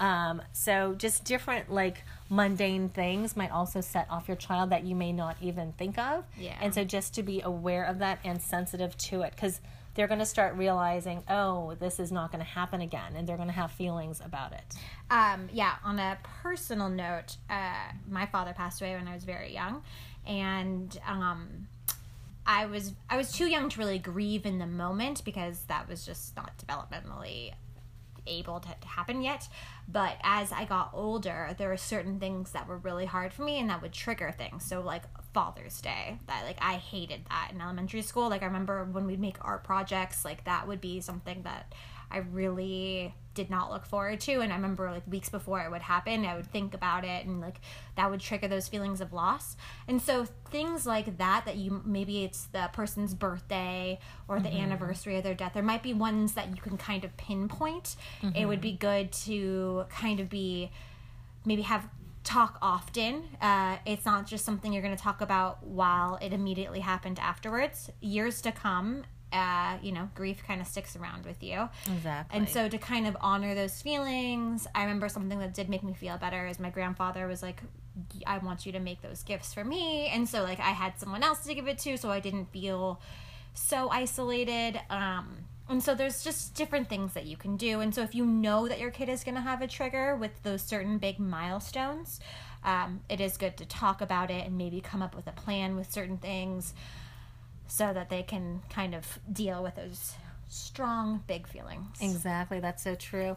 um, 0.00 0.42
so 0.52 0.94
just 0.96 1.24
different 1.24 1.70
like 1.70 2.02
mundane 2.28 2.88
things 2.88 3.36
might 3.36 3.50
also 3.52 3.80
set 3.80 4.06
off 4.10 4.26
your 4.26 4.36
child 4.36 4.70
that 4.70 4.82
you 4.84 4.96
may 4.96 5.12
not 5.12 5.36
even 5.40 5.72
think 5.72 5.98
of 5.98 6.24
Yeah. 6.38 6.56
and 6.60 6.74
so 6.74 6.82
just 6.84 7.14
to 7.14 7.22
be 7.22 7.40
aware 7.42 7.84
of 7.84 7.98
that 8.00 8.18
and 8.24 8.40
sensitive 8.42 8.96
to 8.98 9.22
it 9.22 9.32
because 9.36 9.60
they're 9.94 10.06
going 10.08 10.20
to 10.20 10.26
start 10.26 10.54
realizing 10.56 11.22
oh 11.28 11.74
this 11.80 11.98
is 12.00 12.10
not 12.10 12.32
going 12.32 12.42
to 12.44 12.50
happen 12.50 12.80
again 12.80 13.14
and 13.16 13.28
they're 13.28 13.36
going 13.36 13.48
to 13.48 13.54
have 13.54 13.70
feelings 13.72 14.20
about 14.24 14.52
it 14.52 14.74
Um, 15.10 15.48
yeah, 15.52 15.74
on 15.84 15.98
a 15.98 16.18
personal 16.42 16.88
note, 16.88 17.36
uh, 17.50 17.74
my 18.08 18.26
father 18.26 18.52
passed 18.52 18.80
away 18.80 18.94
when 18.94 19.08
I 19.08 19.14
was 19.14 19.24
very 19.24 19.52
young, 19.52 19.82
and 20.24 20.96
um, 21.04 21.66
I 22.46 22.66
was 22.66 22.94
I 23.10 23.16
was 23.16 23.32
too 23.32 23.46
young 23.46 23.68
to 23.70 23.78
really 23.80 23.98
grieve 23.98 24.46
in 24.46 24.58
the 24.58 24.66
moment 24.68 25.24
because 25.24 25.62
that 25.66 25.88
was 25.88 26.06
just 26.06 26.36
not 26.36 26.52
developmentally 26.58 27.52
able 28.30 28.60
to, 28.60 28.68
to 28.68 28.88
happen 28.88 29.22
yet. 29.22 29.48
But 29.88 30.16
as 30.22 30.52
I 30.52 30.64
got 30.64 30.90
older, 30.94 31.54
there 31.58 31.68
were 31.68 31.76
certain 31.76 32.18
things 32.20 32.52
that 32.52 32.68
were 32.68 32.78
really 32.78 33.06
hard 33.06 33.32
for 33.32 33.42
me 33.42 33.58
and 33.58 33.68
that 33.70 33.82
would 33.82 33.92
trigger 33.92 34.32
things. 34.36 34.64
So 34.64 34.80
like 34.80 35.02
Father's 35.34 35.80
Day, 35.80 36.18
that 36.26 36.44
like 36.44 36.58
I 36.60 36.74
hated 36.74 37.26
that 37.28 37.50
in 37.52 37.60
elementary 37.60 38.02
school. 38.02 38.28
Like 38.28 38.42
I 38.42 38.46
remember 38.46 38.84
when 38.84 39.06
we'd 39.06 39.20
make 39.20 39.36
art 39.44 39.64
projects, 39.64 40.24
like 40.24 40.44
that 40.44 40.68
would 40.68 40.80
be 40.80 41.00
something 41.00 41.42
that 41.42 41.74
I 42.10 42.18
really 42.18 43.14
did 43.32 43.48
not 43.48 43.70
look 43.70 43.86
forward 43.86 44.18
to 44.20 44.40
and 44.40 44.52
I 44.52 44.56
remember 44.56 44.90
like 44.90 45.06
weeks 45.06 45.28
before 45.28 45.60
it 45.60 45.70
would 45.70 45.82
happen 45.82 46.26
I 46.26 46.34
would 46.34 46.50
think 46.50 46.74
about 46.74 47.04
it 47.04 47.24
and 47.26 47.40
like 47.40 47.60
that 47.96 48.10
would 48.10 48.20
trigger 48.20 48.48
those 48.48 48.66
feelings 48.66 49.00
of 49.00 49.12
loss 49.12 49.56
and 49.86 50.02
so 50.02 50.26
things 50.50 50.84
like 50.84 51.18
that 51.18 51.44
that 51.46 51.56
you 51.56 51.80
maybe 51.84 52.24
it's 52.24 52.46
the 52.46 52.68
person's 52.72 53.14
birthday 53.14 54.00
or 54.26 54.40
the 54.40 54.48
anniversary 54.62 55.16
of 55.16 55.22
their 55.22 55.34
death 55.34 55.52
there 55.54 55.62
might 55.62 55.82
be 55.82 55.94
ones 55.94 56.34
that 56.34 56.50
you 56.50 56.60
can 56.60 56.76
kind 56.76 57.04
of 57.04 57.16
pinpoint 57.16 57.94
it 58.34 58.46
would 58.46 58.60
be 58.60 58.72
good 58.72 59.12
to 59.12 59.84
kind 59.88 60.18
of 60.18 60.28
be 60.28 60.70
maybe 61.44 61.62
have 61.62 61.88
talk 62.22 62.58
often. 62.60 63.24
Uh, 63.40 63.78
it's 63.86 64.04
not 64.04 64.26
just 64.26 64.44
something 64.44 64.72
you're 64.72 64.82
going 64.82 64.96
to 64.96 65.02
talk 65.02 65.20
about 65.20 65.64
while 65.66 66.18
it 66.20 66.32
immediately 66.32 66.80
happened 66.80 67.18
afterwards. 67.18 67.90
Years 68.00 68.42
to 68.42 68.52
come, 68.52 69.04
uh, 69.32 69.78
you 69.82 69.92
know, 69.92 70.08
grief 70.14 70.42
kind 70.46 70.60
of 70.60 70.66
sticks 70.66 70.96
around 70.96 71.24
with 71.24 71.42
you. 71.42 71.68
Exactly. 71.94 72.38
And 72.38 72.48
so 72.48 72.68
to 72.68 72.78
kind 72.78 73.06
of 73.06 73.16
honor 73.20 73.54
those 73.54 73.80
feelings, 73.80 74.66
I 74.74 74.82
remember 74.82 75.08
something 75.08 75.38
that 75.38 75.54
did 75.54 75.68
make 75.68 75.82
me 75.82 75.94
feel 75.94 76.16
better 76.18 76.46
is 76.46 76.58
my 76.58 76.70
grandfather 76.70 77.26
was 77.26 77.42
like, 77.42 77.62
I 78.26 78.38
want 78.38 78.66
you 78.66 78.72
to 78.72 78.80
make 78.80 79.02
those 79.02 79.22
gifts 79.22 79.54
for 79.54 79.64
me. 79.64 80.08
And 80.08 80.28
so 80.28 80.42
like 80.42 80.58
I 80.58 80.70
had 80.70 80.98
someone 80.98 81.22
else 81.22 81.40
to 81.44 81.54
give 81.54 81.68
it 81.68 81.78
to, 81.80 81.96
so 81.96 82.10
I 82.10 82.20
didn't 82.20 82.46
feel 82.46 83.00
so 83.54 83.88
isolated. 83.90 84.80
Um, 84.90 85.44
and 85.68 85.82
so 85.82 85.94
there's 85.94 86.24
just 86.24 86.54
different 86.54 86.88
things 86.88 87.12
that 87.14 87.26
you 87.26 87.36
can 87.36 87.56
do. 87.56 87.80
And 87.80 87.94
so 87.94 88.02
if 88.02 88.14
you 88.14 88.26
know 88.26 88.66
that 88.66 88.80
your 88.80 88.90
kid 88.90 89.08
is 89.08 89.22
going 89.22 89.36
to 89.36 89.40
have 89.40 89.62
a 89.62 89.68
trigger 89.68 90.16
with 90.16 90.42
those 90.42 90.62
certain 90.62 90.98
big 90.98 91.20
milestones, 91.20 92.18
um, 92.64 93.00
it 93.08 93.20
is 93.20 93.36
good 93.36 93.56
to 93.58 93.64
talk 93.64 94.00
about 94.00 94.30
it 94.30 94.46
and 94.46 94.58
maybe 94.58 94.80
come 94.80 95.02
up 95.02 95.14
with 95.14 95.28
a 95.28 95.32
plan 95.32 95.76
with 95.76 95.92
certain 95.92 96.18
things 96.18 96.74
so 97.70 97.92
that 97.92 98.10
they 98.10 98.22
can 98.22 98.60
kind 98.68 98.94
of 98.94 99.18
deal 99.32 99.62
with 99.62 99.76
those 99.76 100.14
strong, 100.48 101.22
big 101.28 101.46
feelings. 101.46 101.96
Exactly, 102.00 102.58
that's 102.58 102.82
so 102.82 102.96
true. 102.96 103.36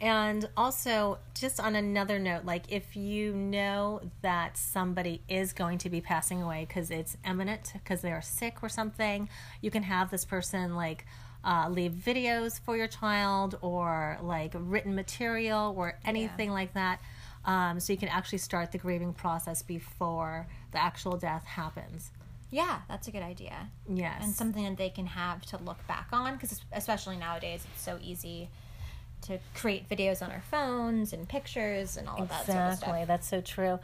And 0.00 0.48
also, 0.56 1.18
just 1.34 1.60
on 1.60 1.76
another 1.76 2.18
note, 2.18 2.44
like 2.44 2.64
if 2.72 2.96
you 2.96 3.32
know 3.32 4.00
that 4.22 4.56
somebody 4.56 5.22
is 5.28 5.52
going 5.52 5.78
to 5.78 5.90
be 5.90 6.00
passing 6.00 6.42
away 6.42 6.64
because 6.66 6.90
it's 6.90 7.16
imminent, 7.26 7.72
because 7.74 8.00
they're 8.00 8.22
sick 8.22 8.56
or 8.62 8.68
something, 8.68 9.28
you 9.60 9.70
can 9.70 9.82
have 9.82 10.10
this 10.10 10.24
person 10.24 10.74
like 10.74 11.06
uh, 11.44 11.68
leave 11.68 11.92
videos 11.92 12.58
for 12.58 12.76
your 12.76 12.88
child 12.88 13.58
or 13.60 14.18
like 14.22 14.54
written 14.54 14.94
material 14.94 15.74
or 15.76 15.98
anything 16.04 16.50
like 16.50 16.72
that. 16.72 17.00
Um, 17.44 17.78
so 17.78 17.92
you 17.92 17.98
can 17.98 18.08
actually 18.08 18.38
start 18.38 18.72
the 18.72 18.78
grieving 18.78 19.12
process 19.12 19.62
before 19.62 20.46
the 20.72 20.82
actual 20.82 21.18
death 21.18 21.44
happens. 21.44 22.10
Yeah, 22.54 22.82
that's 22.88 23.08
a 23.08 23.10
good 23.10 23.24
idea. 23.24 23.68
Yes. 23.92 24.22
And 24.22 24.32
something 24.32 24.62
that 24.62 24.76
they 24.76 24.88
can 24.88 25.06
have 25.06 25.44
to 25.46 25.58
look 25.58 25.84
back 25.88 26.06
on 26.12 26.34
because 26.34 26.62
especially 26.70 27.16
nowadays 27.16 27.66
it's 27.68 27.82
so 27.82 27.98
easy 28.00 28.48
to 29.22 29.40
create 29.56 29.88
videos 29.88 30.22
on 30.22 30.30
our 30.30 30.42
phones 30.52 31.12
and 31.12 31.28
pictures 31.28 31.96
and 31.96 32.08
all 32.08 32.22
of 32.22 32.28
that 32.28 32.46
sort 32.46 32.58
of 32.58 32.72
Exactly, 32.74 33.04
that's 33.06 33.26
so 33.26 33.40
true. 33.40 33.80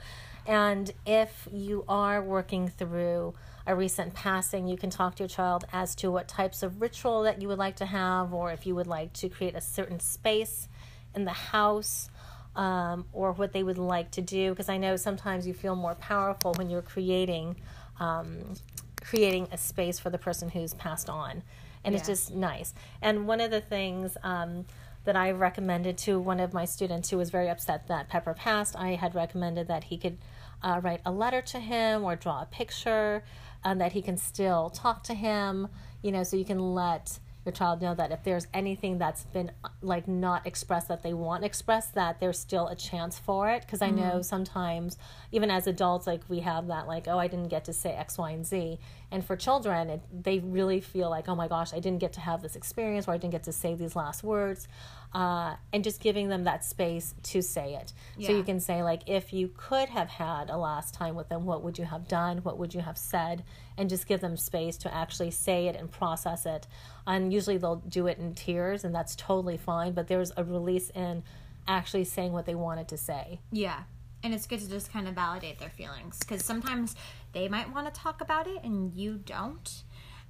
And 0.46 0.92
if 1.04 1.48
you 1.52 1.84
are 1.88 2.22
working 2.22 2.68
through 2.68 3.34
a 3.66 3.74
recent 3.74 4.14
passing, 4.14 4.68
you 4.68 4.76
can 4.76 4.88
talk 4.88 5.16
to 5.16 5.24
your 5.24 5.28
child 5.28 5.64
as 5.72 5.96
to 5.96 6.12
what 6.12 6.28
types 6.28 6.62
of 6.62 6.80
ritual 6.80 7.24
that 7.24 7.42
you 7.42 7.48
would 7.48 7.58
like 7.58 7.74
to 7.76 7.86
have, 7.86 8.32
or 8.32 8.52
if 8.52 8.66
you 8.66 8.76
would 8.76 8.86
like 8.86 9.12
to 9.14 9.28
create 9.28 9.56
a 9.56 9.60
certain 9.60 9.98
space 9.98 10.68
in 11.12 11.24
the 11.24 11.32
house, 11.32 12.08
um, 12.54 13.04
or 13.12 13.32
what 13.32 13.52
they 13.52 13.64
would 13.64 13.78
like 13.78 14.12
to 14.12 14.20
do. 14.20 14.50
Because 14.50 14.68
I 14.68 14.76
know 14.76 14.94
sometimes 14.94 15.44
you 15.44 15.54
feel 15.54 15.74
more 15.74 15.96
powerful 15.96 16.54
when 16.54 16.70
you're 16.70 16.82
creating, 16.82 17.56
um, 18.00 18.54
creating 19.00 19.46
a 19.52 19.58
space 19.58 19.98
for 19.98 20.10
the 20.10 20.18
person 20.18 20.48
who's 20.48 20.74
passed 20.74 21.08
on, 21.08 21.42
and 21.84 21.94
it's 21.94 22.06
just 22.06 22.34
nice. 22.34 22.74
And 23.00 23.28
one 23.28 23.40
of 23.40 23.50
the 23.50 23.60
things. 23.60 24.16
Um, 24.22 24.64
that 25.04 25.16
I 25.16 25.30
recommended 25.30 25.96
to 25.98 26.18
one 26.18 26.40
of 26.40 26.52
my 26.52 26.64
students 26.64 27.10
who 27.10 27.16
was 27.16 27.30
very 27.30 27.48
upset 27.48 27.88
that 27.88 28.08
Pepper 28.08 28.34
passed. 28.34 28.76
I 28.76 28.96
had 28.96 29.14
recommended 29.14 29.66
that 29.68 29.84
he 29.84 29.96
could 29.96 30.18
uh, 30.62 30.80
write 30.82 31.00
a 31.06 31.10
letter 31.10 31.40
to 31.40 31.58
him 31.58 32.04
or 32.04 32.16
draw 32.16 32.42
a 32.42 32.46
picture, 32.46 33.24
and 33.64 33.80
that 33.80 33.92
he 33.92 34.02
can 34.02 34.16
still 34.16 34.70
talk 34.70 35.02
to 35.04 35.14
him. 35.14 35.68
You 36.02 36.12
know, 36.12 36.22
so 36.22 36.36
you 36.36 36.44
can 36.44 36.74
let 36.74 37.18
your 37.44 37.52
child 37.52 37.80
know 37.80 37.94
that 37.94 38.12
if 38.12 38.22
there's 38.22 38.46
anything 38.52 38.98
that's 38.98 39.24
been 39.24 39.50
like 39.80 40.06
not 40.06 40.46
expressed 40.46 40.88
that 40.88 41.02
they 41.02 41.14
want 41.14 41.44
expressed, 41.44 41.94
that 41.94 42.20
there's 42.20 42.38
still 42.38 42.68
a 42.68 42.76
chance 42.76 43.18
for 43.18 43.48
it. 43.50 43.62
Because 43.62 43.80
I 43.80 43.90
know 43.90 44.02
mm-hmm. 44.02 44.22
sometimes, 44.22 44.98
even 45.32 45.50
as 45.50 45.66
adults, 45.66 46.06
like 46.06 46.22
we 46.28 46.40
have 46.40 46.66
that, 46.66 46.86
like, 46.86 47.08
oh, 47.08 47.18
I 47.18 47.28
didn't 47.28 47.48
get 47.48 47.64
to 47.64 47.72
say 47.72 47.90
X, 47.90 48.18
Y, 48.18 48.30
and 48.30 48.46
Z. 48.46 48.78
And 49.10 49.24
for 49.24 49.36
children, 49.36 49.88
it, 49.88 50.02
they 50.12 50.38
really 50.38 50.80
feel 50.80 51.08
like, 51.08 51.28
oh 51.28 51.34
my 51.34 51.48
gosh, 51.48 51.72
I 51.72 51.80
didn't 51.80 52.00
get 52.00 52.12
to 52.14 52.20
have 52.20 52.42
this 52.42 52.56
experience, 52.56 53.08
or 53.08 53.12
I 53.12 53.16
didn't 53.16 53.32
get 53.32 53.44
to 53.44 53.52
say 53.52 53.74
these 53.74 53.96
last 53.96 54.22
words. 54.22 54.68
Uh, 55.12 55.56
and 55.72 55.82
just 55.82 56.00
giving 56.00 56.28
them 56.28 56.44
that 56.44 56.64
space 56.64 57.16
to 57.24 57.42
say 57.42 57.74
it. 57.74 57.92
So 58.24 58.30
you 58.30 58.44
can 58.44 58.60
say, 58.60 58.84
like, 58.84 59.02
if 59.08 59.32
you 59.32 59.50
could 59.56 59.88
have 59.88 60.08
had 60.08 60.50
a 60.50 60.56
last 60.56 60.94
time 60.94 61.16
with 61.16 61.28
them, 61.28 61.46
what 61.46 61.64
would 61.64 61.78
you 61.78 61.84
have 61.84 62.06
done? 62.06 62.38
What 62.38 62.58
would 62.58 62.74
you 62.74 62.80
have 62.80 62.96
said? 62.96 63.42
And 63.76 63.90
just 63.90 64.06
give 64.06 64.20
them 64.20 64.36
space 64.36 64.76
to 64.78 64.94
actually 64.94 65.32
say 65.32 65.66
it 65.66 65.74
and 65.74 65.90
process 65.90 66.46
it. 66.46 66.68
And 67.08 67.32
usually 67.32 67.56
they'll 67.56 67.82
do 67.88 68.06
it 68.06 68.18
in 68.18 68.34
tears, 68.34 68.84
and 68.84 68.94
that's 68.94 69.16
totally 69.16 69.56
fine. 69.56 69.94
But 69.94 70.06
there's 70.06 70.30
a 70.36 70.44
release 70.44 70.90
in 70.90 71.24
actually 71.66 72.04
saying 72.04 72.32
what 72.32 72.46
they 72.46 72.54
wanted 72.54 72.88
to 72.88 72.96
say. 72.96 73.40
Yeah. 73.50 73.80
And 74.22 74.34
it's 74.34 74.46
good 74.46 74.60
to 74.60 74.68
just 74.68 74.92
kind 74.92 75.08
of 75.08 75.14
validate 75.14 75.58
their 75.58 75.70
feelings 75.70 76.18
because 76.18 76.44
sometimes 76.44 76.94
they 77.32 77.48
might 77.48 77.72
want 77.72 77.92
to 77.92 78.00
talk 78.00 78.20
about 78.20 78.46
it 78.46 78.62
and 78.62 78.94
you 78.94 79.16
don't. 79.16 79.82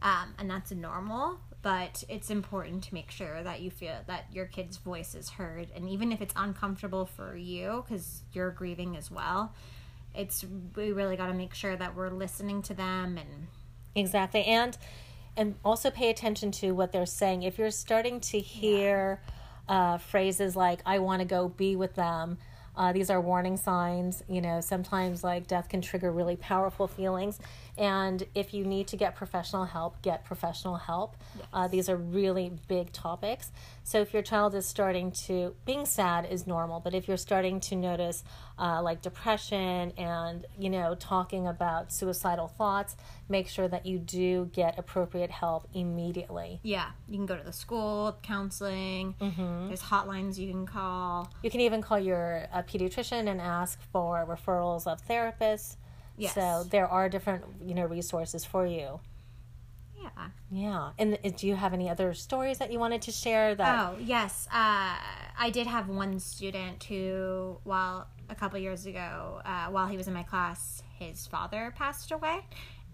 Um, 0.02 0.34
and 0.38 0.48
that's 0.48 0.70
normal, 0.70 1.40
but 1.62 2.04
it's 2.08 2.30
important 2.30 2.84
to 2.84 2.94
make 2.94 3.10
sure 3.10 3.42
that 3.42 3.60
you 3.60 3.70
feel 3.70 3.96
that 4.06 4.26
your 4.32 4.46
kid's 4.46 4.78
voice 4.78 5.14
is 5.14 5.30
heard. 5.30 5.68
And 5.74 5.88
even 5.88 6.10
if 6.12 6.20
it's 6.20 6.34
uncomfortable 6.36 7.04
for 7.04 7.36
you 7.36 7.84
because 7.86 8.22
you're 8.32 8.50
grieving 8.50 8.96
as 8.96 9.10
well, 9.10 9.52
it's 10.14 10.44
we 10.74 10.92
really 10.92 11.16
got 11.16 11.26
to 11.26 11.34
make 11.34 11.54
sure 11.54 11.76
that 11.76 11.94
we're 11.94 12.10
listening 12.10 12.62
to 12.62 12.74
them 12.74 13.18
and 13.18 13.48
Exactly. 13.94 14.44
And 14.44 14.76
and 15.36 15.54
also 15.64 15.90
pay 15.90 16.10
attention 16.10 16.50
to 16.50 16.72
what 16.72 16.92
they're 16.92 17.06
saying. 17.06 17.42
If 17.42 17.58
you're 17.58 17.70
starting 17.70 18.20
to 18.20 18.38
hear 18.38 19.20
uh, 19.68 19.98
phrases 19.98 20.56
like 20.56 20.80
"I 20.86 20.98
want 20.98 21.20
to 21.20 21.26
go 21.26 21.48
be 21.48 21.76
with 21.76 21.94
them," 21.94 22.38
uh, 22.76 22.92
these 22.92 23.10
are 23.10 23.20
warning 23.20 23.56
signs. 23.56 24.22
You 24.28 24.40
know, 24.40 24.60
sometimes 24.60 25.22
like 25.22 25.46
death 25.46 25.68
can 25.68 25.80
trigger 25.80 26.10
really 26.10 26.36
powerful 26.36 26.88
feelings. 26.88 27.38
And 27.80 28.22
if 28.34 28.52
you 28.52 28.66
need 28.66 28.88
to 28.88 28.96
get 28.98 29.16
professional 29.16 29.64
help, 29.64 30.02
get 30.02 30.22
professional 30.26 30.76
help. 30.76 31.16
Uh, 31.50 31.66
these 31.66 31.88
are 31.88 31.96
really 31.96 32.52
big 32.68 32.92
topics. 32.92 33.50
So 33.84 34.02
if 34.02 34.12
your 34.12 34.22
child 34.22 34.54
is 34.54 34.66
starting 34.66 35.12
to, 35.12 35.54
being 35.64 35.86
sad 35.86 36.26
is 36.30 36.46
normal, 36.46 36.80
but 36.80 36.94
if 36.94 37.08
you're 37.08 37.16
starting 37.16 37.58
to 37.60 37.76
notice 37.76 38.22
uh, 38.58 38.82
like 38.82 39.00
depression 39.00 39.92
and, 39.96 40.44
you 40.58 40.68
know, 40.68 40.94
talking 40.94 41.46
about 41.46 41.90
suicidal 41.90 42.48
thoughts, 42.48 42.96
make 43.30 43.48
sure 43.48 43.66
that 43.66 43.86
you 43.86 43.98
do 43.98 44.50
get 44.52 44.78
appropriate 44.78 45.30
help 45.30 45.66
immediately. 45.72 46.60
yeah, 46.62 46.90
you 47.08 47.16
can 47.16 47.24
go 47.24 47.36
to 47.38 47.42
the 47.44 47.52
school 47.52 48.18
counseling. 48.22 49.14
There's 49.68 49.80
hotlines 49.80 50.36
you 50.36 50.50
can 50.50 50.66
call. 50.66 51.32
You 51.42 51.50
can 51.50 51.60
even 51.60 51.80
call 51.80 51.98
your 51.98 52.46
uh, 52.52 52.60
pediatrician 52.62 53.26
and 53.26 53.40
ask 53.40 53.80
for 53.90 54.26
referrals 54.28 54.86
of 54.86 55.00
therapists. 55.06 55.76
Yes. 56.20 56.34
So 56.34 56.64
there 56.68 56.86
are 56.86 57.08
different, 57.08 57.44
you 57.62 57.74
know, 57.74 57.86
resources 57.86 58.44
for 58.44 58.66
you. 58.66 59.00
Yeah. 60.00 60.28
Yeah. 60.50 60.90
And 60.98 61.18
uh, 61.24 61.30
do 61.36 61.46
you 61.46 61.56
have 61.56 61.72
any 61.72 61.88
other 61.88 62.12
stories 62.14 62.58
that 62.58 62.72
you 62.72 62.78
wanted 62.78 63.02
to 63.02 63.12
share 63.12 63.54
that 63.54 63.78
Oh 63.78 63.96
yes, 63.98 64.46
uh, 64.48 64.96
I 65.38 65.50
did 65.52 65.66
have 65.66 65.88
one 65.88 66.18
student 66.20 66.84
who, 66.84 67.58
while 67.64 68.06
a 68.28 68.34
couple 68.34 68.58
years 68.58 68.86
ago, 68.86 69.40
uh, 69.44 69.66
while 69.66 69.86
he 69.86 69.96
was 69.96 70.08
in 70.08 70.14
my 70.14 70.22
class, 70.22 70.82
his 70.98 71.26
father 71.26 71.72
passed 71.76 72.12
away, 72.12 72.44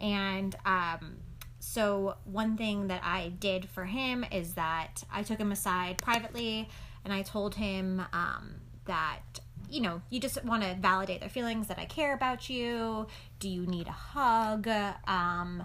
and 0.01 0.55
um, 0.65 1.17
so 1.59 2.17
one 2.25 2.57
thing 2.57 2.87
that 2.89 3.03
I 3.05 3.33
did 3.41 3.69
for 3.69 3.85
him 3.85 4.25
is 4.31 4.55
that 4.55 5.03
I 5.13 5.23
took 5.23 5.39
him 5.39 5.53
aside 5.53 5.99
privately, 5.99 6.69
and 7.05 7.13
I 7.13 7.23
told 7.23 7.57
him 7.57 8.03
um, 8.13 8.61
that 8.85 9.41
you 9.71 9.81
know 9.81 10.03
you 10.11 10.21
just 10.21 10.43
want 10.45 10.63
to 10.63 10.75
validate 10.75 11.21
their 11.21 11.29
feelings 11.29 11.69
that 11.69 11.79
I 11.79 11.85
care 11.85 12.15
about 12.15 12.49
you. 12.49 13.07
Do 13.39 13.49
you 13.49 13.67
need 13.67 13.87
a 13.89 13.93
hug? 13.93 14.69
Um, 15.07 15.65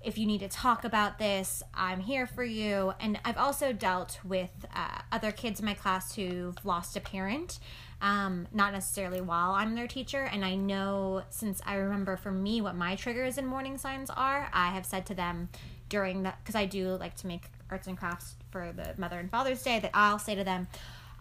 if 0.00 0.16
you 0.16 0.26
need 0.26 0.40
to 0.40 0.48
talk 0.48 0.84
about 0.84 1.18
this, 1.18 1.62
I'm 1.74 2.00
here 2.00 2.26
for 2.26 2.44
you. 2.44 2.92
And 3.00 3.18
I've 3.24 3.36
also 3.36 3.72
dealt 3.72 4.20
with 4.24 4.50
uh, 4.74 5.00
other 5.10 5.32
kids 5.32 5.58
in 5.58 5.66
my 5.66 5.74
class 5.74 6.14
who've 6.14 6.64
lost 6.64 6.96
a 6.96 7.00
parent, 7.00 7.58
um, 8.00 8.46
not 8.52 8.72
necessarily 8.72 9.20
while 9.20 9.50
I'm 9.50 9.74
their 9.74 9.88
teacher. 9.88 10.22
And 10.22 10.44
I 10.44 10.54
know 10.54 11.24
since 11.30 11.60
I 11.66 11.74
remember 11.74 12.16
for 12.16 12.30
me 12.30 12.60
what 12.60 12.76
my 12.76 12.94
triggers 12.94 13.38
and 13.38 13.50
warning 13.50 13.76
signs 13.76 14.08
are, 14.10 14.48
I 14.52 14.68
have 14.68 14.86
said 14.86 15.04
to 15.06 15.14
them 15.14 15.48
during 15.88 16.22
that, 16.22 16.38
because 16.42 16.54
I 16.54 16.66
do 16.66 16.90
like 16.90 17.16
to 17.16 17.26
make 17.26 17.42
arts 17.68 17.88
and 17.88 17.98
crafts 17.98 18.36
for 18.50 18.72
the 18.72 18.94
Mother 18.98 19.18
and 19.18 19.30
Father's 19.30 19.62
Day, 19.64 19.80
that 19.80 19.90
I'll 19.94 20.20
say 20.20 20.36
to 20.36 20.44
them, 20.44 20.68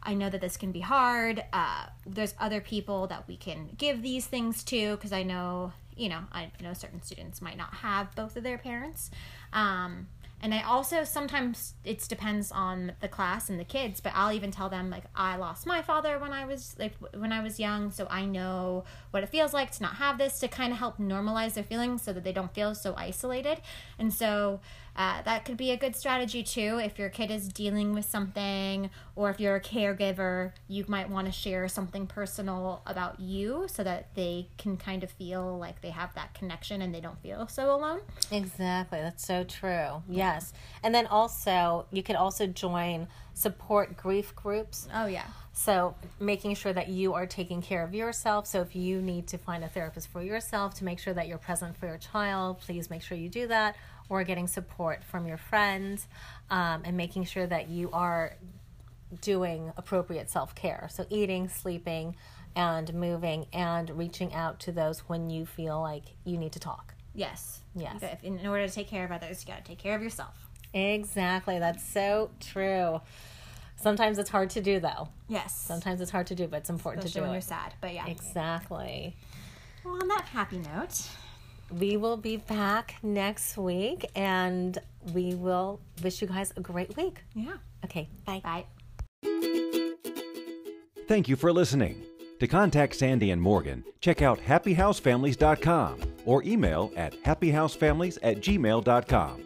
I 0.07 0.13
know 0.13 0.29
that 0.29 0.39
this 0.39 0.55
can 0.55 0.71
be 0.71 0.79
hard. 0.79 1.43
Uh, 1.51 1.87
there's 2.05 2.33
other 2.39 2.61
people 2.61 3.07
that 3.07 3.27
we 3.27 3.35
can 3.35 3.69
give 3.77 4.01
these 4.01 4.25
things 4.25 4.63
to 4.63 4.95
because 4.95 5.11
I 5.11 5.23
know, 5.23 5.73
you 5.97 6.07
know, 6.07 6.21
I 6.31 6.49
know 6.61 6.71
certain 6.71 7.03
students 7.03 7.41
might 7.41 7.57
not 7.57 7.73
have 7.73 8.15
both 8.15 8.37
of 8.37 8.43
their 8.43 8.57
parents. 8.57 9.11
Um, 9.51 10.07
and 10.41 10.53
I 10.53 10.61
also 10.61 11.03
sometimes 11.03 11.73
it 11.83 12.07
depends 12.07 12.51
on 12.51 12.93
the 12.99 13.07
class 13.07 13.49
and 13.49 13.59
the 13.59 13.65
kids, 13.65 13.99
but 13.99 14.11
I'll 14.15 14.31
even 14.31 14.51
tell 14.51 14.69
them 14.69 14.89
like 14.89 15.05
I 15.15 15.35
lost 15.35 15.65
my 15.65 15.81
father 15.81 16.19
when 16.19 16.31
I 16.31 16.45
was 16.45 16.75
like 16.77 16.93
when 17.15 17.31
I 17.31 17.41
was 17.41 17.59
young, 17.59 17.91
so 17.91 18.07
I 18.09 18.25
know 18.25 18.83
what 19.11 19.23
it 19.23 19.29
feels 19.29 19.53
like 19.53 19.71
to 19.71 19.83
not 19.83 19.95
have 19.95 20.17
this 20.17 20.39
to 20.39 20.47
kind 20.47 20.71
of 20.71 20.79
help 20.79 20.97
normalize 20.97 21.53
their 21.55 21.63
feelings 21.63 22.01
so 22.01 22.13
that 22.13 22.23
they 22.23 22.33
don't 22.33 22.53
feel 22.53 22.75
so 22.75 22.93
isolated. 22.95 23.61
And 23.97 24.13
so 24.13 24.59
uh, 24.95 25.21
that 25.23 25.45
could 25.45 25.57
be 25.57 25.71
a 25.71 25.77
good 25.77 25.95
strategy 25.95 26.41
too 26.41 26.79
if 26.83 26.97
your 26.97 27.09
kid 27.09 27.29
is 27.29 27.47
dealing 27.47 27.93
with 27.93 28.05
something 28.05 28.89
or 29.15 29.29
if 29.29 29.39
you're 29.39 29.55
a 29.55 29.61
caregiver 29.61 30.53
you 30.67 30.83
might 30.87 31.07
want 31.07 31.27
to 31.27 31.31
share 31.31 31.67
something 31.67 32.07
personal 32.07 32.81
about 32.87 33.19
you 33.19 33.65
so 33.67 33.83
that 33.83 34.07
they 34.15 34.49
can 34.57 34.75
kind 34.75 35.03
of 35.03 35.11
feel 35.11 35.55
like 35.59 35.81
they 35.81 35.91
have 35.91 36.11
that 36.15 36.33
connection 36.33 36.81
and 36.81 36.95
they 36.95 36.99
don't 36.99 37.21
feel 37.21 37.47
so 37.47 37.75
alone 37.75 37.99
Exactly. 38.31 38.99
That's 38.99 39.25
so 39.25 39.43
true. 39.43 40.03
Yeah. 40.09 40.26
Yes. 40.27 40.53
And 40.83 40.93
then 40.93 41.07
also, 41.07 41.85
you 41.91 42.03
could 42.03 42.15
also 42.15 42.47
join 42.47 43.07
support 43.33 43.95
grief 43.95 44.35
groups. 44.35 44.87
Oh 44.93 45.05
yeah. 45.05 45.25
So, 45.53 45.95
making 46.19 46.53
sure 46.55 46.73
that 46.73 46.87
you 46.89 47.13
are 47.13 47.25
taking 47.25 47.61
care 47.63 47.83
of 47.83 47.95
yourself. 47.95 48.45
So, 48.45 48.61
if 48.61 48.75
you 48.75 49.01
need 49.01 49.27
to 49.27 49.37
find 49.37 49.63
a 49.63 49.67
therapist 49.67 50.07
for 50.09 50.21
yourself 50.21 50.75
to 50.75 50.83
make 50.83 50.99
sure 50.99 51.13
that 51.13 51.27
you're 51.27 51.39
present 51.39 51.75
for 51.77 51.87
your 51.87 51.97
child, 51.97 52.59
please 52.59 52.89
make 52.89 53.01
sure 53.01 53.17
you 53.17 53.29
do 53.29 53.47
that. 53.47 53.75
Or 54.09 54.23
getting 54.23 54.47
support 54.47 55.03
from 55.03 55.27
your 55.27 55.37
friends 55.37 56.07
um, 56.49 56.83
and 56.85 56.95
making 56.95 57.25
sure 57.25 57.47
that 57.47 57.69
you 57.69 57.89
are 57.91 58.35
doing 59.21 59.71
appropriate 59.77 60.29
self 60.29 60.53
care. 60.53 60.89
So, 60.91 61.05
eating, 61.09 61.49
sleeping, 61.49 62.15
and 62.55 62.93
moving, 62.93 63.47
and 63.51 63.89
reaching 63.89 64.33
out 64.33 64.59
to 64.61 64.71
those 64.71 64.99
when 65.09 65.29
you 65.29 65.45
feel 65.45 65.81
like 65.81 66.03
you 66.23 66.37
need 66.37 66.51
to 66.51 66.59
talk. 66.59 66.96
Yes. 67.17 67.59
Yes. 67.75 68.01
If- 68.01 68.23
In 68.23 68.47
order 68.47 68.65
to 68.67 68.73
take 68.73 68.87
care 68.87 69.03
of 69.03 69.11
others, 69.11 69.43
you 69.43 69.53
got 69.53 69.57
to 69.65 69.69
take 69.69 69.79
care 69.79 69.95
of 69.95 70.01
yourself. 70.01 70.35
Exactly. 70.73 71.59
That's 71.59 71.83
so 71.83 72.29
true. 72.39 73.01
Sometimes 73.75 74.17
it's 74.19 74.29
hard 74.29 74.49
to 74.51 74.61
do, 74.61 74.79
though. 74.79 75.09
Yes. 75.27 75.53
Sometimes 75.59 75.99
it's 75.99 76.11
hard 76.11 76.27
to 76.27 76.35
do, 76.35 76.47
but 76.47 76.57
it's 76.57 76.69
important 76.69 77.03
Especially 77.05 77.19
to 77.19 77.23
when 77.23 77.29
do 77.31 77.35
you're 77.35 77.41
sad. 77.41 77.73
But 77.81 77.93
yeah. 77.93 78.07
Exactly. 78.07 79.15
Well, 79.83 79.95
on 80.01 80.07
that 80.07 80.25
happy 80.25 80.59
note, 80.59 81.07
We 81.69 81.97
will 81.97 82.15
be 82.17 82.37
back 82.37 82.95
next 83.03 83.57
week 83.57 84.09
and 84.15 84.77
we 85.13 85.35
will 85.35 85.81
wish 86.01 86.21
you 86.21 86.27
guys 86.27 86.53
a 86.55 86.61
great 86.61 86.95
week. 86.95 87.23
yeah. 87.35 87.57
Okay, 87.85 88.07
bye. 88.25 88.39
Bye. 88.43 88.65
Thank 91.07 91.27
you 91.29 91.35
for 91.35 91.51
listening. 91.53 92.03
To 92.39 92.47
contact 92.47 92.95
Sandy 92.95 93.31
and 93.31 93.41
Morgan, 93.41 93.83
check 94.01 94.21
out 94.21 94.39
happyhousefamilies.com 94.39 95.99
or 96.27 96.43
email 96.43 96.91
at 96.95 97.15
happyhousefamilies 97.23 98.19
at 98.21 98.37
gmail.com. 98.37 99.43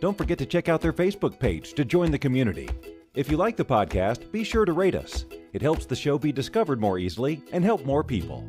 Don't 0.00 0.18
forget 0.18 0.38
to 0.38 0.46
check 0.46 0.68
out 0.68 0.80
their 0.80 0.92
Facebook 0.92 1.38
page 1.38 1.74
to 1.74 1.84
join 1.84 2.10
the 2.10 2.18
community. 2.18 2.68
If 3.14 3.30
you 3.30 3.36
like 3.36 3.56
the 3.56 3.64
podcast, 3.64 4.30
be 4.32 4.42
sure 4.42 4.64
to 4.64 4.72
rate 4.72 4.94
us. 4.94 5.24
It 5.52 5.62
helps 5.62 5.86
the 5.86 5.96
show 5.96 6.18
be 6.18 6.32
discovered 6.32 6.80
more 6.80 6.98
easily 6.98 7.42
and 7.52 7.64
help 7.64 7.84
more 7.84 8.02
people. 8.04 8.46